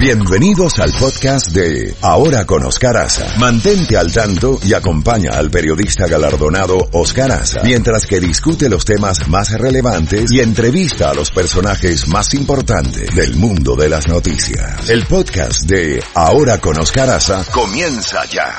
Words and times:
Bienvenidos 0.00 0.78
al 0.78 0.92
podcast 0.98 1.54
de 1.54 1.94
Ahora 2.00 2.46
con 2.46 2.64
Oscar 2.64 2.96
Aza. 2.96 3.38
Mantente 3.38 3.98
al 3.98 4.10
tanto 4.10 4.58
y 4.64 4.72
acompaña 4.72 5.32
al 5.34 5.50
periodista 5.50 6.06
galardonado 6.08 6.78
Oscar 6.92 7.30
Aza 7.30 7.60
mientras 7.64 8.06
que 8.06 8.18
discute 8.18 8.70
los 8.70 8.86
temas 8.86 9.28
más 9.28 9.52
relevantes 9.52 10.32
y 10.32 10.40
entrevista 10.40 11.10
a 11.10 11.14
los 11.14 11.30
personajes 11.30 12.08
más 12.08 12.32
importantes 12.32 13.14
del 13.14 13.36
mundo 13.36 13.76
de 13.76 13.90
las 13.90 14.08
noticias. 14.08 14.88
El 14.88 15.04
podcast 15.04 15.68
de 15.68 16.02
Ahora 16.14 16.58
con 16.62 16.80
Oscar 16.80 17.10
Aza 17.10 17.44
comienza 17.52 18.24
ya. 18.24 18.54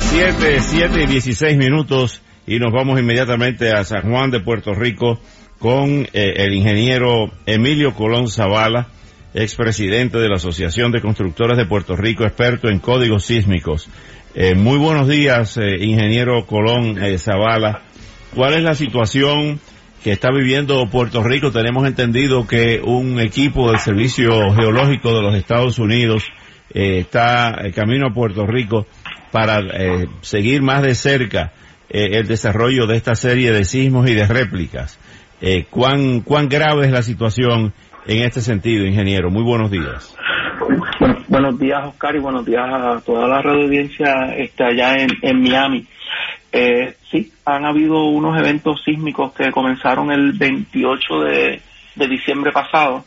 7, 0.00 0.56
7 0.58 1.02
y 1.02 1.06
16 1.06 1.58
minutos 1.58 2.22
y 2.46 2.58
nos 2.58 2.72
vamos 2.72 2.98
inmediatamente 2.98 3.72
a 3.72 3.84
San 3.84 4.10
Juan 4.10 4.30
de 4.30 4.40
Puerto 4.40 4.72
Rico 4.72 5.20
con 5.58 6.06
eh, 6.12 6.34
el 6.36 6.54
ingeniero 6.54 7.30
Emilio 7.46 7.94
Colón 7.94 8.28
Zavala, 8.28 8.88
expresidente 9.34 10.18
de 10.18 10.28
la 10.28 10.36
Asociación 10.36 10.92
de 10.92 11.00
Constructores 11.00 11.56
de 11.56 11.66
Puerto 11.66 11.96
Rico, 11.96 12.24
experto 12.24 12.68
en 12.68 12.78
códigos 12.78 13.24
sísmicos. 13.24 13.88
Eh, 14.34 14.54
muy 14.54 14.78
buenos 14.78 15.08
días, 15.08 15.56
eh, 15.56 15.84
ingeniero 15.84 16.46
Colón 16.46 16.96
Zavala. 17.18 17.82
¿Cuál 18.34 18.54
es 18.54 18.62
la 18.62 18.74
situación 18.74 19.58
que 20.04 20.12
está 20.12 20.30
viviendo 20.30 20.88
Puerto 20.90 21.24
Rico? 21.24 21.50
Tenemos 21.50 21.86
entendido 21.86 22.46
que 22.46 22.80
un 22.80 23.18
equipo 23.18 23.70
del 23.70 23.80
Servicio 23.80 24.52
Geológico 24.52 25.14
de 25.14 25.22
los 25.22 25.34
Estados 25.34 25.78
Unidos 25.78 26.24
está 26.72 27.56
camino 27.74 28.08
a 28.08 28.14
Puerto 28.14 28.46
Rico 28.46 28.86
para 29.32 29.60
seguir 30.20 30.60
más 30.60 30.82
de 30.82 30.94
cerca 30.94 31.54
el 31.88 32.26
desarrollo 32.26 32.86
de 32.86 32.96
esta 32.96 33.14
serie 33.14 33.50
de 33.52 33.64
sismos 33.64 34.08
y 34.08 34.14
de 34.14 34.26
réplicas. 34.26 34.98
Eh, 35.40 35.66
¿cuán, 35.70 36.20
¿Cuán 36.20 36.48
grave 36.48 36.86
es 36.86 36.92
la 36.92 37.02
situación 37.02 37.72
en 38.06 38.22
este 38.22 38.40
sentido, 38.40 38.84
ingeniero? 38.84 39.30
Muy 39.30 39.44
buenos 39.44 39.70
días. 39.70 40.16
buenos 41.28 41.58
días, 41.58 41.86
Oscar, 41.86 42.16
y 42.16 42.18
buenos 42.18 42.44
días 42.44 42.66
a 42.68 43.00
toda 43.00 43.28
la 43.28 43.40
radio 43.40 43.64
audiencia 43.64 44.34
este, 44.36 44.64
allá 44.64 44.96
en, 45.22 45.42
Miami. 45.42 45.86
Eh, 46.50 46.96
sí, 47.10 47.32
han 47.44 47.64
habido 47.66 48.06
unos 48.06 48.36
eventos 48.40 48.82
sísmicos 48.84 49.32
que 49.32 49.52
comenzaron 49.52 50.10
el 50.10 50.32
28 50.32 51.20
de, 51.20 51.62
diciembre 52.08 52.50
pasado 52.52 53.04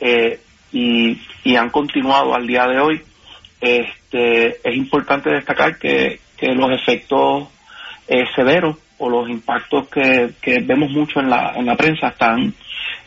eh, 0.00 0.40
y, 0.72 1.16
han 1.56 1.70
continuado 1.70 2.34
al 2.34 2.46
día 2.46 2.66
de 2.66 2.80
hoy. 2.80 3.02
Este, 3.60 4.68
es 4.68 4.76
importante 4.76 5.30
destacar 5.30 5.78
que, 5.78 6.20
que 6.36 6.54
los 6.54 6.70
efectos 6.70 7.48
eh, 8.08 8.24
severos 8.34 8.76
o 8.98 9.08
los 9.08 9.28
impactos 9.28 9.88
que, 9.88 10.32
vemos 10.64 10.90
mucho 10.90 11.20
en 11.20 11.30
la, 11.30 11.52
en 11.56 11.66
la 11.66 11.76
prensa 11.76 12.08
están 12.08 12.52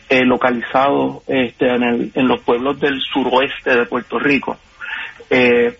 eh, 0.08 0.24
localizados 0.24 1.22
este, 1.26 1.68
en, 1.68 1.82
el, 1.82 2.12
en 2.14 2.28
los 2.28 2.40
pueblos 2.40 2.80
del 2.80 3.00
suroeste 3.00 3.76
de 3.76 3.86
Puerto 3.86 4.18
Rico. 4.18 4.58
Eh, 5.30 5.78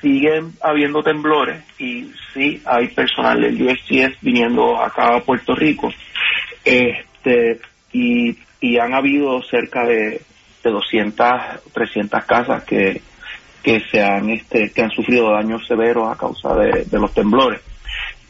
siguen 0.00 0.52
habiendo 0.62 1.02
temblores 1.02 1.62
y 1.78 2.10
sí 2.32 2.62
hay 2.64 2.88
personal 2.88 3.40
del 3.40 3.62
USGS 3.62 4.18
viniendo 4.22 4.80
acá 4.80 5.16
a 5.16 5.20
Puerto 5.20 5.54
Rico 5.54 5.92
este 6.64 7.60
y, 7.92 8.34
y 8.62 8.78
han 8.78 8.94
habido 8.94 9.42
cerca 9.42 9.84
de, 9.84 10.22
de 10.64 10.70
200 10.70 11.26
300 11.74 12.24
casas 12.24 12.64
que 12.64 13.02
que 13.62 13.80
se 13.90 14.02
han 14.02 14.30
este 14.30 14.72
que 14.72 14.82
han 14.82 14.90
sufrido 14.90 15.32
daños 15.32 15.66
severos 15.66 16.10
a 16.10 16.16
causa 16.16 16.54
de 16.54 16.98
los 16.98 17.12
temblores 17.12 17.60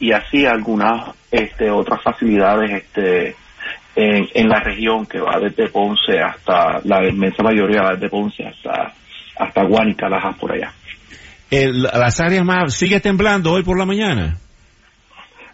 y 0.01 0.11
así 0.11 0.45
algunas 0.47 1.15
este, 1.29 1.69
otras 1.69 2.01
facilidades 2.01 2.71
este, 2.71 3.35
en, 3.95 4.49
la 4.49 4.59
región 4.59 5.05
que 5.05 5.19
va 5.19 5.39
desde 5.39 5.69
Ponce 5.69 6.19
hasta, 6.19 6.81
la 6.83 7.07
inmensa 7.07 7.43
mayoría 7.43 7.83
va 7.83 7.93
desde 7.93 8.09
Ponce 8.09 8.43
hasta, 8.43 8.93
hasta 9.37 9.63
Guánica, 9.63 10.09
Lajas 10.09 10.35
por 10.37 10.51
allá. 10.51 10.73
¿Las 11.51 12.19
áreas 12.19 12.43
más, 12.43 12.73
sigue 12.73 12.99
temblando 12.99 13.51
hoy 13.51 13.61
por 13.61 13.77
la 13.77 13.85
mañana? 13.85 14.37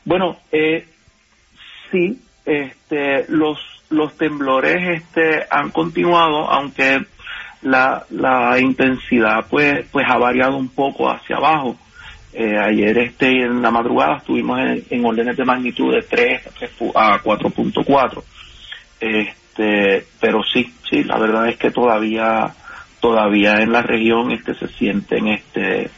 Bueno, 0.05 0.37
eh, 0.53 0.87
sí, 1.91 2.21
este, 2.45 3.25
los, 3.27 3.57
los 3.89 4.15
temblores 4.17 5.01
este, 5.01 5.45
han 5.49 5.71
continuado, 5.71 6.49
aunque 6.49 7.01
la, 7.63 8.05
la 8.11 8.57
intensidad 8.59 9.45
pues, 9.49 9.85
pues 9.91 10.05
ha 10.07 10.17
variado 10.17 10.55
un 10.55 10.69
poco 10.69 11.09
hacia 11.09 11.35
abajo. 11.35 11.75
Eh, 12.39 12.55
ayer 12.55 12.95
este 12.99 13.45
en 13.45 13.63
la 13.63 13.71
madrugada 13.71 14.17
estuvimos 14.17 14.59
en, 14.91 15.03
órdenes 15.03 15.35
de 15.35 15.43
magnitud 15.43 15.91
de 15.91 16.03
3 16.03 16.41
a 16.93 17.19
4.4. 17.23 18.23
Este, 18.99 20.05
pero 20.21 20.43
sí, 20.43 20.71
sí, 20.87 21.03
la 21.03 21.17
verdad 21.17 21.49
es 21.49 21.57
que 21.57 21.71
todavía 21.71 22.53
todavía 22.99 23.55
en 23.55 23.71
la 23.71 23.81
región 23.81 24.31
este 24.31 24.53
se 24.53 24.67
sienten 24.67 25.29
este 25.29 25.89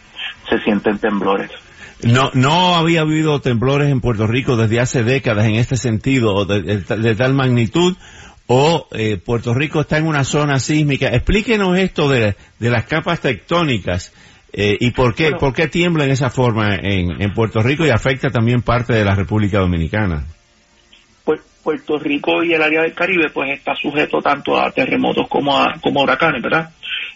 se 0.49 0.59
sienten 0.59 0.97
temblores. 0.99 1.51
No, 2.03 2.31
no 2.33 2.77
había 2.77 3.01
habido 3.01 3.41
temblores 3.41 3.89
en 3.89 3.99
Puerto 3.99 4.25
Rico 4.25 4.55
desde 4.55 4.79
hace 4.79 5.03
décadas 5.03 5.45
en 5.45 5.55
este 5.55 5.75
sentido, 5.75 6.45
de, 6.45 7.15
tal 7.17 7.33
magnitud, 7.33 7.97
o 8.47 8.87
eh, 8.91 9.17
Puerto 9.17 9.53
Rico 9.53 9.81
está 9.81 9.97
en 9.97 10.07
una 10.07 10.23
zona 10.23 10.61
sísmica. 10.61 11.09
Explíquenos 11.09 11.77
esto 11.77 12.07
de, 12.07 12.37
de 12.59 12.69
las 12.69 12.85
capas 12.85 13.19
tectónicas 13.19 14.13
eh, 14.51 14.77
¿Y 14.79 14.91
por 14.91 15.13
qué, 15.13 15.31
por 15.33 15.53
qué 15.53 15.67
tiembla 15.67 16.05
en 16.05 16.11
esa 16.11 16.29
forma 16.29 16.75
en, 16.75 17.21
en, 17.21 17.33
Puerto 17.33 17.59
Rico 17.61 17.85
y 17.85 17.89
afecta 17.89 18.29
también 18.29 18.61
parte 18.61 18.93
de 18.93 19.05
la 19.05 19.13
República 19.13 19.59
Dominicana? 19.59 20.25
Pues 21.23 21.41
Puerto 21.63 21.99
Rico 21.99 22.43
y 22.43 22.53
el 22.53 22.61
área 22.63 22.81
del 22.81 22.95
Caribe 22.95 23.29
pues 23.31 23.51
está 23.51 23.75
sujeto 23.75 24.19
tanto 24.19 24.59
a 24.59 24.71
terremotos 24.71 25.27
como 25.27 25.55
a, 25.55 25.75
como 25.81 26.01
huracanes, 26.01 26.41
¿verdad? 26.41 26.71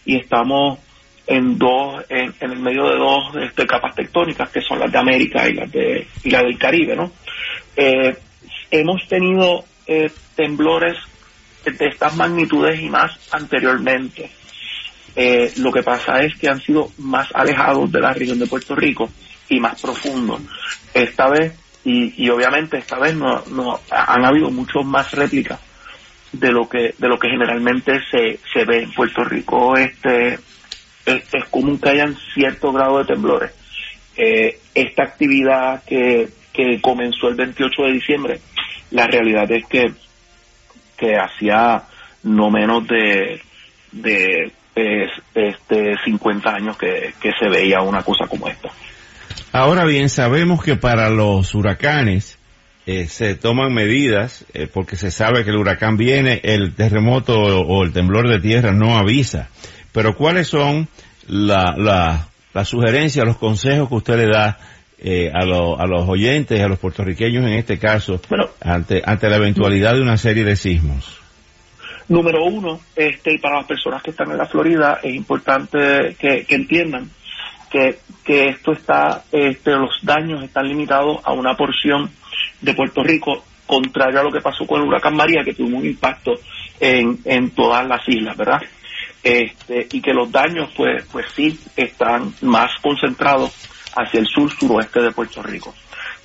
Y 0.05 0.17
estamos 0.17 0.77
en 1.25 1.57
dos, 1.57 2.03
en, 2.09 2.33
el 2.39 2.59
medio 2.59 2.87
de 2.87 2.97
dos 2.97 3.35
este, 3.41 3.65
capas 3.65 3.95
tectónicas 3.95 4.51
que 4.51 4.61
son 4.61 4.79
las 4.79 4.91
de 4.91 4.99
América 4.99 5.49
y 5.49 5.53
las 5.53 5.71
de 5.71 6.07
y 6.23 6.29
la 6.29 6.43
del 6.43 6.57
Caribe, 6.59 6.95
¿no? 6.95 7.11
Eh, 7.75 8.15
hemos 8.69 9.07
tenido 9.07 9.63
eh, 9.87 10.11
temblores 10.35 10.97
de 11.65 11.87
estas 11.87 12.15
magnitudes 12.15 12.79
y 12.79 12.89
más 12.89 13.17
anteriormente 13.31 14.29
eh, 15.15 15.53
lo 15.57 15.71
que 15.71 15.83
pasa 15.83 16.19
es 16.21 16.35
que 16.35 16.49
han 16.49 16.59
sido 16.59 16.91
más 16.97 17.29
alejados 17.33 17.91
de 17.91 17.99
la 17.99 18.13
región 18.13 18.39
de 18.39 18.47
Puerto 18.47 18.75
Rico 18.75 19.09
y 19.47 19.59
más 19.59 19.79
profundos. 19.79 20.41
Esta 20.93 21.29
vez, 21.29 21.53
y, 21.85 22.29
obviamente 22.29 22.77
esta 22.77 22.97
vez 22.97 23.15
no, 23.15 23.43
no 23.51 23.79
han 23.91 24.25
habido 24.25 24.49
muchos 24.49 24.85
más 24.85 25.11
réplicas 25.11 25.59
de 26.31 26.51
lo 26.51 26.67
que 26.67 26.95
de 26.97 27.07
lo 27.07 27.19
que 27.19 27.29
generalmente 27.29 27.99
se, 28.09 28.39
se 28.51 28.65
ve 28.65 28.83
en 28.83 28.93
Puerto 28.93 29.23
Rico. 29.23 29.75
Este 29.77 30.39
es, 31.05 31.45
común 31.51 31.79
que 31.79 31.89
hayan 31.89 32.17
cierto 32.33 32.71
grado 32.71 32.99
de 32.99 33.05
temblores. 33.05 33.51
Eh, 34.15 34.59
esta 34.73 35.03
actividad 35.03 35.83
que, 35.83 36.29
que 36.51 36.79
comenzó 36.81 37.27
el 37.27 37.35
28 37.35 37.83
de 37.83 37.91
diciembre, 37.91 38.39
la 38.91 39.05
realidad 39.05 39.51
es 39.51 39.65
que 39.67 39.93
que 40.97 41.15
hacía 41.17 41.83
no 42.23 42.49
menos 42.49 42.87
de 42.87 43.41
es, 44.75 45.11
este 45.33 45.95
50 46.03 46.49
años 46.49 46.77
que, 46.77 47.13
se 47.39 47.49
veía 47.49 47.81
una 47.81 48.03
cosa 48.03 48.27
como 48.27 48.47
esta. 48.47 48.69
Ahora 49.51 49.85
bien, 49.85 50.09
sabemos 50.09 50.63
que 50.63 50.75
para 50.75 51.09
los 51.09 51.53
huracanes 51.53 52.39
eh, 52.85 53.07
se 53.07 53.35
toman 53.35 53.73
medidas 53.73 54.45
eh, 54.53 54.67
porque 54.71 54.95
se 54.95 55.11
sabe 55.11 55.43
que 55.43 55.51
el 55.51 55.57
huracán 55.57 55.97
viene, 55.97 56.41
el 56.43 56.73
terremoto 56.73 57.39
o, 57.39 57.83
el 57.83 57.93
temblor 57.93 58.27
de 58.27 58.39
tierra 58.39 58.71
no 58.71 58.97
avisa. 58.97 59.49
Pero 59.91 60.15
¿cuáles 60.15 60.47
son 60.47 60.87
las 61.27 61.77
la, 61.77 62.65
sugerencias, 62.65 63.25
los 63.25 63.37
consejos 63.37 63.89
que 63.89 63.95
usted 63.95 64.17
le 64.17 64.27
da 64.27 64.57
eh, 64.99 65.31
a, 65.33 65.43
a 65.43 65.87
los 65.87 66.09
oyentes, 66.09 66.61
a 66.61 66.67
los 66.67 66.79
puertorriqueños 66.79 67.45
en 67.45 67.53
este 67.53 67.77
caso, 67.77 68.19
ante, 68.59 69.01
ante 69.05 69.29
la 69.29 69.35
eventualidad 69.35 69.93
de 69.93 70.01
una 70.01 70.17
serie 70.17 70.43
de 70.43 70.55
sismos? 70.55 71.22
Número 72.09 72.43
uno, 72.43 72.81
este, 72.95 73.33
y 73.33 73.37
para 73.37 73.57
las 73.57 73.65
personas 73.65 74.03
que 74.03 74.11
están 74.11 74.31
en 74.31 74.37
la 74.37 74.45
Florida, 74.45 74.99
es 75.01 75.15
importante 75.15 76.15
que, 76.19 76.45
entiendan 76.49 77.09
que, 77.71 77.99
que 78.25 78.49
esto 78.49 78.73
está, 78.73 79.23
este, 79.31 79.71
los 79.71 79.99
daños 80.01 80.43
están 80.43 80.67
limitados 80.67 81.19
a 81.23 81.31
una 81.31 81.55
porción 81.55 82.11
de 82.59 82.73
Puerto 82.73 83.03
Rico, 83.03 83.43
contrario 83.65 84.19
a 84.19 84.23
lo 84.23 84.31
que 84.31 84.41
pasó 84.41 84.67
con 84.67 84.81
el 84.81 84.87
huracán 84.87 85.15
María, 85.15 85.43
que 85.43 85.53
tuvo 85.53 85.77
un 85.77 85.85
impacto 85.85 86.33
en, 86.79 87.19
en 87.23 87.51
todas 87.51 87.87
las 87.87 88.07
islas, 88.07 88.35
¿verdad? 88.35 88.61
Este, 89.23 89.87
y 89.93 90.01
que 90.01 90.13
los 90.13 90.29
daños, 90.29 90.71
pues, 90.75 91.05
pues 91.09 91.27
sí, 91.33 91.57
están 91.77 92.33
más 92.41 92.71
concentrados 92.81 93.53
hacia 93.95 94.19
el 94.19 94.27
sur 94.27 94.51
suroeste 94.51 95.01
de 95.01 95.11
Puerto 95.11 95.41
Rico. 95.41 95.73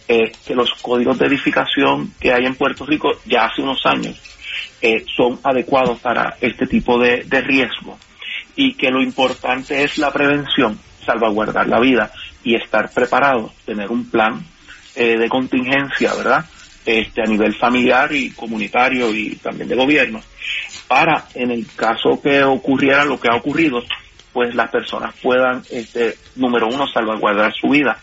Eh, 0.09 0.33
que 0.45 0.55
los 0.55 0.73
códigos 0.81 1.19
de 1.19 1.27
edificación 1.27 2.15
que 2.19 2.33
hay 2.33 2.47
en 2.47 2.55
Puerto 2.55 2.85
Rico 2.87 3.13
ya 3.27 3.45
hace 3.45 3.61
unos 3.61 3.85
años 3.85 4.19
eh, 4.81 5.05
son 5.17 5.39
adecuados 5.43 5.99
para 6.01 6.37
este 6.41 6.67
tipo 6.67 6.99
de, 6.99 7.25
riesgo 7.43 7.99
y 8.57 8.75
que 8.75 8.91
lo 8.91 9.03
importante 9.03 9.83
es 9.83 9.99
la 9.99 10.13
prevención, 10.13 10.79
salvaguardar 11.05 11.69
la 11.69 11.81
vida 11.81 12.13
y 12.43 12.55
estar 12.55 12.91
preparado, 12.91 13.53
tener 13.65 13.91
un 13.91 14.11
plan 14.11 14.45
eh, 14.97 15.17
de 15.17 15.29
contingencia, 15.29 16.15
¿verdad? 16.15 16.45
este, 16.89 17.21
a 17.21 17.27
nivel 17.27 17.55
familiar 17.55 18.15
y 18.15 18.31
comunitario 18.31 19.15
y 19.15 19.37
también 19.37 19.69
de 19.69 19.77
gobierno, 19.77 20.23
para 20.87 21.27
en 21.35 21.51
el 21.51 21.67
caso 21.77 22.19
que 22.23 22.43
ocurriera 22.43 23.05
lo 23.05 23.21
que 23.21 23.29
ha 23.29 23.37
ocurrido, 23.37 23.83
pues 24.33 24.55
las 24.55 24.71
personas 24.71 25.15
puedan, 25.23 25.63
este, 25.71 26.17
número 26.37 26.67
uno, 26.67 26.87
salvaguardar 26.87 27.53
su 27.53 27.69
vida 27.69 27.99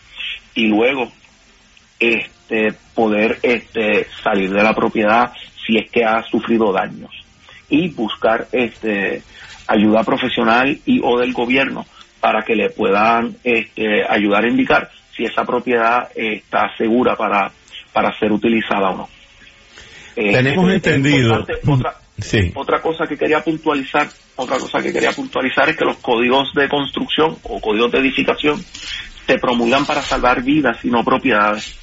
y 0.54 0.68
luego 0.68 1.12
este, 2.00 2.74
poder 2.94 3.40
este, 3.42 4.08
salir 4.24 4.52
de 4.52 4.62
la 4.62 4.76
propiedad 4.76 5.34
si 5.66 5.78
es 5.78 5.90
que 5.90 6.04
ha 6.04 6.24
sufrido 6.24 6.72
daños 6.72 7.12
y 7.70 7.90
buscar 7.90 8.48
este, 8.52 9.24
ayuda 9.68 10.04
profesional 10.04 10.78
y 10.86 11.02
o 11.04 11.20
del 11.20 11.34
gobierno 11.34 11.86
para 12.20 12.44
que 12.44 12.56
le 12.56 12.70
puedan 12.70 13.36
este, 13.44 14.04
ayudar 14.08 14.46
a 14.46 14.50
indicar 14.50 14.90
si 15.16 15.26
esa 15.26 15.46
propiedad 15.46 16.10
está 16.16 16.76
segura 16.78 17.16
para, 17.16 17.52
para 17.94 18.18
ser 18.18 18.32
utilizada 18.32 18.90
o 18.90 18.98
no. 18.98 19.10
Eh, 20.16 20.32
Tenemos 20.32 20.72
entendido. 20.72 21.46
Otra, 21.68 21.96
sí. 22.20 22.52
otra 22.56 22.82
cosa 22.82 23.06
que 23.08 23.18
quería 23.18 23.44
puntualizar, 23.44 24.08
otra 24.36 24.58
cosa 24.58 24.82
que 24.82 24.92
quería 24.92 25.12
puntualizar 25.12 25.70
es 25.70 25.78
que 25.78 25.86
los 25.86 25.98
códigos 25.98 26.54
de 26.54 26.70
construcción 26.70 27.38
o 27.44 27.60
códigos 27.60 27.92
de 27.92 28.00
edificación 28.00 28.64
se 29.28 29.38
promulgan 29.40 29.86
para 29.86 30.02
salvar 30.02 30.42
vidas 30.44 30.78
y 30.84 30.90
no 30.90 31.04
propiedades. 31.04 31.78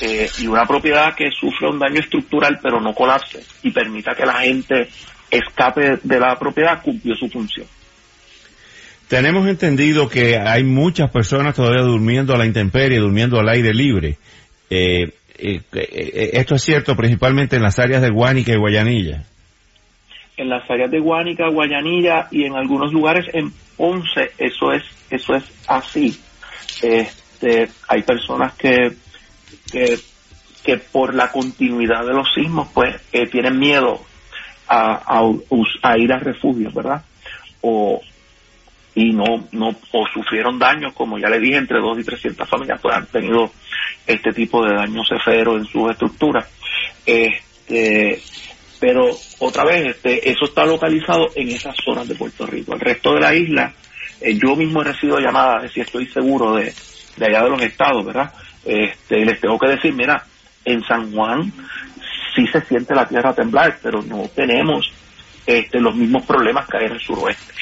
Eh, 0.00 0.28
y 0.40 0.46
una 0.48 0.64
propiedad 0.66 1.14
que 1.14 1.30
sufre 1.30 1.68
un 1.68 1.78
daño 1.78 2.00
estructural 2.00 2.58
pero 2.60 2.80
no 2.80 2.92
colapse 2.92 3.44
y 3.62 3.70
permita 3.70 4.12
que 4.14 4.26
la 4.26 4.40
gente 4.40 4.88
escape 5.30 5.98
de 6.02 6.18
la 6.18 6.36
propiedad 6.36 6.82
cumplió 6.82 7.14
su 7.14 7.28
función. 7.28 7.66
Tenemos 9.08 9.46
entendido 9.46 10.08
que 10.08 10.38
hay 10.38 10.64
muchas 10.64 11.10
personas 11.10 11.54
todavía 11.54 11.82
durmiendo 11.82 12.34
a 12.34 12.38
la 12.38 12.46
intemperie, 12.46 12.98
durmiendo 12.98 13.38
al 13.38 13.48
aire 13.48 13.72
libre. 13.72 14.16
Eh, 14.68 15.12
eh, 15.38 16.30
esto 16.32 16.56
es 16.56 16.62
cierto 16.62 16.96
principalmente 16.96 17.56
en 17.56 17.62
las 17.62 17.78
áreas 17.78 18.02
de 18.02 18.10
Guánica 18.10 18.52
y 18.52 18.56
Guayanilla. 18.56 19.24
En 20.36 20.48
las 20.48 20.68
áreas 20.68 20.90
de 20.90 20.98
Guánica, 20.98 21.48
Guayanilla 21.48 22.26
y 22.32 22.44
en 22.44 22.54
algunos 22.56 22.92
lugares 22.92 23.26
en 23.32 23.52
Ponce, 23.76 24.32
eso 24.38 24.72
es, 24.72 24.82
eso 25.10 25.34
es 25.34 25.44
así. 25.68 26.18
Este, 26.82 27.68
hay 27.86 28.02
personas 28.02 28.54
que 28.54 29.03
que, 29.70 30.78
por 30.92 31.14
la 31.14 31.30
continuidad 31.30 32.06
de 32.06 32.14
los 32.14 32.32
sismos, 32.32 32.68
pues 32.72 32.96
eh, 33.12 33.26
tienen 33.26 33.58
miedo 33.58 34.00
a, 34.66 35.20
a, 35.82 35.98
ir 35.98 36.12
a 36.12 36.18
refugios, 36.18 36.72
¿verdad? 36.72 37.04
O, 37.60 38.00
y 38.94 39.12
no, 39.12 39.46
no, 39.52 39.76
o 39.92 40.06
sufrieron 40.12 40.58
daños, 40.58 40.92
como 40.94 41.18
ya 41.18 41.28
le 41.28 41.40
dije, 41.40 41.56
entre 41.56 41.80
dos 41.80 41.98
y 41.98 42.04
300 42.04 42.48
familias 42.48 42.80
pues 42.80 42.96
han 42.96 43.06
tenido 43.06 43.50
este 44.06 44.32
tipo 44.32 44.64
de 44.64 44.74
daños 44.74 45.08
severos 45.08 45.58
en 45.58 45.64
sus 45.66 45.90
estructuras. 45.90 46.46
Este, 47.04 48.22
pero 48.80 49.10
otra 49.38 49.64
vez, 49.64 49.96
este, 49.96 50.30
eso 50.30 50.44
está 50.44 50.64
localizado 50.64 51.28
en 51.34 51.48
esas 51.48 51.74
zonas 51.84 52.08
de 52.08 52.14
Puerto 52.14 52.46
Rico. 52.46 52.74
El 52.74 52.80
resto 52.80 53.14
de 53.14 53.20
la 53.20 53.34
isla, 53.34 53.72
eh, 54.20 54.38
yo 54.42 54.54
mismo 54.56 54.82
he 54.82 54.84
recibido 54.84 55.18
llamadas 55.18 55.72
si 55.72 55.80
estoy 55.80 56.06
seguro 56.06 56.54
de, 56.54 56.72
de 57.16 57.26
allá 57.26 57.44
de 57.44 57.50
los 57.50 57.62
estados, 57.62 58.04
¿verdad? 58.04 58.32
Este, 58.64 59.24
les 59.24 59.40
tengo 59.40 59.58
que 59.58 59.68
decir, 59.68 59.92
mira, 59.92 60.24
en 60.64 60.82
San 60.84 61.12
Juan 61.12 61.52
sí 62.34 62.46
se 62.46 62.60
siente 62.62 62.94
la 62.94 63.06
tierra 63.06 63.34
temblar, 63.34 63.78
pero 63.82 64.02
no 64.02 64.28
tenemos 64.34 64.92
este, 65.46 65.80
los 65.80 65.94
mismos 65.94 66.24
problemas 66.24 66.66
que 66.66 66.78
hay 66.78 66.86
en 66.86 66.92
el 66.92 67.00
suroeste. 67.00 67.52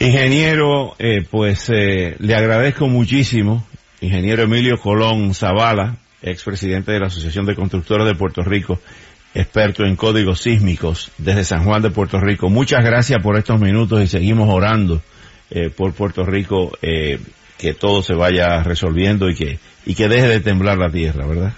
Ingeniero, 0.00 0.94
eh, 0.98 1.24
pues 1.28 1.70
eh, 1.70 2.16
le 2.18 2.34
agradezco 2.34 2.88
muchísimo, 2.88 3.66
ingeniero 4.00 4.42
Emilio 4.42 4.76
Colón 4.76 5.34
Zavala, 5.34 5.96
expresidente 6.20 6.92
de 6.92 7.00
la 7.00 7.06
Asociación 7.06 7.46
de 7.46 7.54
Constructores 7.54 8.06
de 8.06 8.14
Puerto 8.14 8.42
Rico, 8.42 8.80
experto 9.34 9.84
en 9.84 9.96
códigos 9.96 10.40
sísmicos 10.40 11.10
desde 11.18 11.44
San 11.44 11.64
Juan 11.64 11.82
de 11.82 11.90
Puerto 11.90 12.20
Rico. 12.20 12.48
Muchas 12.48 12.84
gracias 12.84 13.22
por 13.22 13.36
estos 13.36 13.60
minutos 13.60 14.02
y 14.02 14.06
seguimos 14.06 14.48
orando 14.48 15.00
eh, 15.50 15.70
por 15.70 15.92
Puerto 15.92 16.24
Rico 16.24 16.72
que 17.58 17.74
todo 17.74 18.02
se 18.02 18.14
vaya 18.14 18.62
resolviendo 18.62 19.28
y 19.28 19.34
que, 19.34 19.58
y 19.86 19.94
que 19.94 20.08
deje 20.08 20.28
de 20.28 20.40
temblar 20.40 20.78
la 20.78 20.90
tierra, 20.90 21.26
¿verdad? 21.26 21.52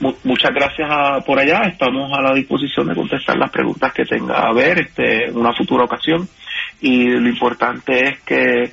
Muchas 0.00 0.52
gracias 0.52 1.24
por 1.24 1.38
allá. 1.38 1.62
Estamos 1.62 2.12
a 2.12 2.20
la 2.20 2.34
disposición 2.34 2.88
de 2.88 2.94
contestar 2.94 3.38
las 3.38 3.50
preguntas 3.50 3.92
que 3.92 4.04
tenga 4.04 4.40
a 4.40 4.52
ver 4.52 4.82
este, 4.82 5.26
en 5.26 5.36
una 5.36 5.54
futura 5.54 5.84
ocasión. 5.84 6.28
Y 6.80 7.06
lo 7.06 7.28
importante 7.28 8.08
es 8.08 8.20
que, 8.20 8.72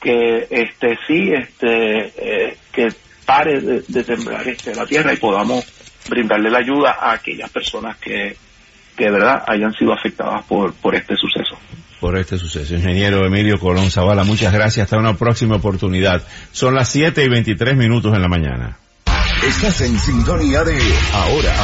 que 0.00 0.46
este, 0.50 0.98
sí, 1.06 1.30
este, 1.32 2.12
eh, 2.16 2.56
que 2.72 2.88
pare 3.24 3.60
de, 3.60 4.04
temblar 4.04 4.48
este, 4.48 4.74
la 4.74 4.86
tierra 4.86 5.12
y 5.12 5.18
podamos 5.18 5.64
brindarle 6.08 6.50
la 6.50 6.58
ayuda 6.58 6.96
a 7.00 7.12
aquellas 7.12 7.50
personas 7.50 7.96
que, 7.98 8.36
que 8.96 9.10
verdad 9.10 9.44
hayan 9.46 9.72
sido 9.74 9.92
afectadas 9.92 10.44
por, 10.46 10.74
por 10.74 10.94
este 10.94 11.16
suceso 11.16 11.56
por 12.00 12.16
este 12.18 12.38
suceso. 12.38 12.74
Ingeniero 12.74 13.26
Emilio 13.26 13.58
Colón 13.58 13.90
Zavala, 13.90 14.24
muchas 14.24 14.52
gracias. 14.52 14.84
Hasta 14.84 14.98
una 14.98 15.16
próxima 15.16 15.56
oportunidad. 15.56 16.22
Son 16.52 16.74
las 16.74 16.88
7 16.90 17.24
y 17.24 17.28
23 17.28 17.76
minutos 17.76 18.14
en 18.14 18.22
la 18.22 18.28
mañana. 18.28 18.78
Sintonía 20.04 20.64
de 20.64 20.78
ahora. 21.12 21.56